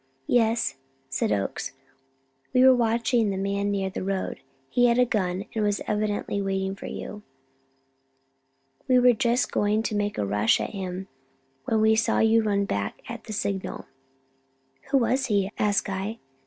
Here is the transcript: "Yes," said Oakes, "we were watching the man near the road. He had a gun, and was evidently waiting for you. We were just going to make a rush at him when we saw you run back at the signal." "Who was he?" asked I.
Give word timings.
"Yes," 0.25 0.77
said 1.09 1.31
Oakes, 1.31 1.73
"we 2.55 2.63
were 2.65 2.73
watching 2.73 3.29
the 3.29 3.37
man 3.37 3.69
near 3.69 3.91
the 3.91 4.01
road. 4.03 4.39
He 4.67 4.87
had 4.87 4.97
a 4.97 5.05
gun, 5.05 5.45
and 5.53 5.63
was 5.63 5.79
evidently 5.85 6.41
waiting 6.41 6.75
for 6.75 6.87
you. 6.87 7.21
We 8.87 8.97
were 8.97 9.13
just 9.13 9.51
going 9.51 9.83
to 9.83 9.95
make 9.95 10.17
a 10.17 10.25
rush 10.25 10.59
at 10.59 10.71
him 10.71 11.07
when 11.65 11.81
we 11.81 11.95
saw 11.95 12.17
you 12.17 12.41
run 12.41 12.65
back 12.65 12.99
at 13.07 13.25
the 13.25 13.33
signal." 13.33 13.85
"Who 14.89 14.97
was 14.97 15.27
he?" 15.27 15.51
asked 15.59 15.87
I. 15.87 16.17